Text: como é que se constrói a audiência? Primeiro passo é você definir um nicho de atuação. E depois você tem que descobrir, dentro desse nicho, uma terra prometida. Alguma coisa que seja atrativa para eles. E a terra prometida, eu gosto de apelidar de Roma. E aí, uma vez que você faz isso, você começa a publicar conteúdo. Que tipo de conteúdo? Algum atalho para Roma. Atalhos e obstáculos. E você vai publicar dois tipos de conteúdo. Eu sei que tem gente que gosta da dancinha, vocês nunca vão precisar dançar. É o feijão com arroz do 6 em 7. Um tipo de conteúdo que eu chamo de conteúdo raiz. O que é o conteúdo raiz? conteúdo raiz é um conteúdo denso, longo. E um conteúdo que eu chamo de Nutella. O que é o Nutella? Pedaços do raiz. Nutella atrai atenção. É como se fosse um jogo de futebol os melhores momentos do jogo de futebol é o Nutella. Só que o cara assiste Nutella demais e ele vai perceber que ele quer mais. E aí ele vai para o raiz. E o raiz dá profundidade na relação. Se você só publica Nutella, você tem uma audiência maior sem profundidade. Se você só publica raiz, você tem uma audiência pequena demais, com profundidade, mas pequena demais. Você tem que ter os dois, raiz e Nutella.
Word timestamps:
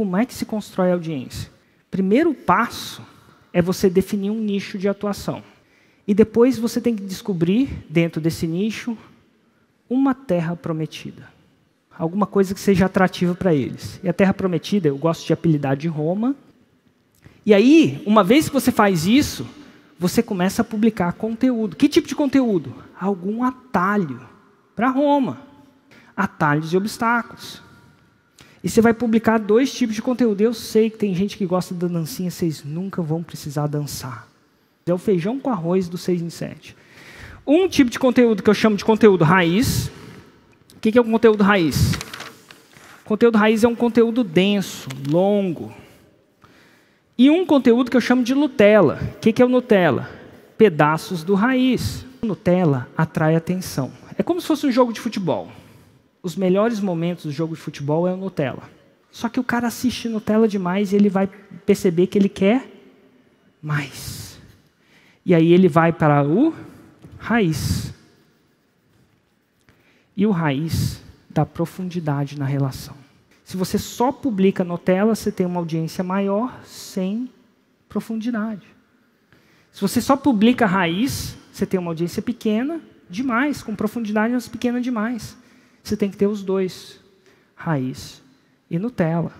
como 0.00 0.16
é 0.16 0.24
que 0.24 0.32
se 0.32 0.46
constrói 0.46 0.88
a 0.88 0.94
audiência? 0.94 1.50
Primeiro 1.90 2.32
passo 2.32 3.02
é 3.52 3.60
você 3.60 3.90
definir 3.90 4.30
um 4.30 4.40
nicho 4.40 4.78
de 4.78 4.88
atuação. 4.88 5.42
E 6.08 6.14
depois 6.14 6.56
você 6.56 6.80
tem 6.80 6.96
que 6.96 7.02
descobrir, 7.02 7.84
dentro 7.86 8.18
desse 8.18 8.46
nicho, 8.46 8.96
uma 9.90 10.14
terra 10.14 10.56
prometida. 10.56 11.28
Alguma 11.98 12.24
coisa 12.24 12.54
que 12.54 12.60
seja 12.60 12.86
atrativa 12.86 13.34
para 13.34 13.52
eles. 13.52 14.00
E 14.02 14.08
a 14.08 14.12
terra 14.14 14.32
prometida, 14.32 14.88
eu 14.88 14.96
gosto 14.96 15.26
de 15.26 15.34
apelidar 15.34 15.76
de 15.76 15.86
Roma. 15.86 16.34
E 17.44 17.52
aí, 17.52 18.02
uma 18.06 18.24
vez 18.24 18.48
que 18.48 18.54
você 18.54 18.72
faz 18.72 19.04
isso, 19.04 19.46
você 19.98 20.22
começa 20.22 20.62
a 20.62 20.64
publicar 20.64 21.12
conteúdo. 21.12 21.76
Que 21.76 21.90
tipo 21.90 22.08
de 22.08 22.14
conteúdo? 22.14 22.74
Algum 22.98 23.44
atalho 23.44 24.18
para 24.74 24.88
Roma. 24.88 25.42
Atalhos 26.16 26.72
e 26.72 26.76
obstáculos. 26.78 27.62
E 28.62 28.68
você 28.68 28.80
vai 28.80 28.92
publicar 28.92 29.38
dois 29.38 29.72
tipos 29.72 29.94
de 29.94 30.02
conteúdo. 30.02 30.40
Eu 30.40 30.52
sei 30.52 30.90
que 30.90 30.98
tem 30.98 31.14
gente 31.14 31.36
que 31.36 31.46
gosta 31.46 31.74
da 31.74 31.86
dancinha, 31.86 32.30
vocês 32.30 32.62
nunca 32.62 33.00
vão 33.00 33.22
precisar 33.22 33.66
dançar. 33.66 34.28
É 34.86 34.92
o 34.92 34.98
feijão 34.98 35.38
com 35.38 35.50
arroz 35.50 35.88
do 35.88 35.96
6 35.96 36.22
em 36.22 36.30
7. 36.30 36.76
Um 37.46 37.68
tipo 37.68 37.90
de 37.90 37.98
conteúdo 37.98 38.42
que 38.42 38.50
eu 38.50 38.54
chamo 38.54 38.76
de 38.76 38.84
conteúdo 38.84 39.24
raiz. 39.24 39.90
O 40.76 40.80
que 40.80 40.96
é 40.96 41.00
o 41.00 41.04
conteúdo 41.04 41.42
raiz? 41.42 41.92
conteúdo 43.04 43.38
raiz 43.38 43.64
é 43.64 43.68
um 43.68 43.74
conteúdo 43.74 44.22
denso, 44.22 44.88
longo. 45.08 45.72
E 47.18 47.28
um 47.28 47.44
conteúdo 47.44 47.90
que 47.90 47.96
eu 47.96 48.00
chamo 48.00 48.22
de 48.22 48.34
Nutella. 48.34 49.00
O 49.16 49.18
que 49.18 49.42
é 49.42 49.44
o 49.44 49.48
Nutella? 49.48 50.08
Pedaços 50.56 51.24
do 51.24 51.34
raiz. 51.34 52.04
Nutella 52.22 52.88
atrai 52.96 53.34
atenção. 53.34 53.90
É 54.16 54.22
como 54.22 54.40
se 54.40 54.46
fosse 54.46 54.66
um 54.66 54.72
jogo 54.72 54.92
de 54.92 55.00
futebol 55.00 55.48
os 56.22 56.36
melhores 56.36 56.80
momentos 56.80 57.24
do 57.24 57.32
jogo 57.32 57.54
de 57.54 57.60
futebol 57.60 58.06
é 58.06 58.12
o 58.12 58.16
Nutella. 58.16 58.62
Só 59.10 59.28
que 59.28 59.40
o 59.40 59.44
cara 59.44 59.66
assiste 59.66 60.08
Nutella 60.08 60.46
demais 60.46 60.92
e 60.92 60.96
ele 60.96 61.08
vai 61.08 61.26
perceber 61.66 62.06
que 62.06 62.18
ele 62.18 62.28
quer 62.28 62.70
mais. 63.62 64.40
E 65.24 65.34
aí 65.34 65.52
ele 65.52 65.68
vai 65.68 65.92
para 65.92 66.26
o 66.26 66.54
raiz. 67.18 67.92
E 70.16 70.26
o 70.26 70.30
raiz 70.30 71.02
dá 71.28 71.44
profundidade 71.46 72.38
na 72.38 72.44
relação. 72.44 72.96
Se 73.44 73.56
você 73.56 73.78
só 73.78 74.12
publica 74.12 74.62
Nutella, 74.62 75.14
você 75.14 75.32
tem 75.32 75.46
uma 75.46 75.58
audiência 75.58 76.04
maior 76.04 76.60
sem 76.64 77.28
profundidade. 77.88 78.66
Se 79.72 79.80
você 79.80 80.00
só 80.00 80.16
publica 80.16 80.66
raiz, 80.66 81.36
você 81.52 81.66
tem 81.66 81.78
uma 81.80 81.90
audiência 81.90 82.22
pequena 82.22 82.80
demais, 83.08 83.62
com 83.62 83.74
profundidade, 83.74 84.32
mas 84.32 84.46
pequena 84.46 84.80
demais. 84.80 85.36
Você 85.82 85.96
tem 85.96 86.10
que 86.10 86.16
ter 86.16 86.26
os 86.26 86.42
dois, 86.42 87.00
raiz 87.54 88.22
e 88.70 88.78
Nutella. 88.78 89.32